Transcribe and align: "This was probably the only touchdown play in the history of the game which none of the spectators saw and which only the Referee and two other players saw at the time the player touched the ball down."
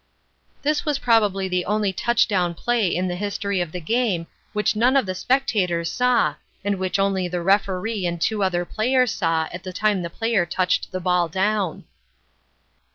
"This 0.63 0.83
was 0.83 0.97
probably 0.97 1.47
the 1.47 1.63
only 1.65 1.93
touchdown 1.93 2.55
play 2.55 2.87
in 2.87 3.07
the 3.07 3.15
history 3.15 3.61
of 3.61 3.71
the 3.71 3.79
game 3.79 4.25
which 4.51 4.75
none 4.75 4.97
of 4.97 5.05
the 5.05 5.13
spectators 5.13 5.91
saw 5.91 6.37
and 6.65 6.79
which 6.79 6.97
only 6.97 7.27
the 7.27 7.43
Referee 7.43 8.07
and 8.07 8.19
two 8.19 8.41
other 8.41 8.65
players 8.65 9.11
saw 9.11 9.47
at 9.53 9.61
the 9.61 9.71
time 9.71 10.01
the 10.01 10.09
player 10.09 10.43
touched 10.43 10.91
the 10.91 10.99
ball 10.99 11.27
down." 11.27 11.83